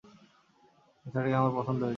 [1.05, 1.89] বাচ্চাটাকে আমার পছন্দ হয়েছে।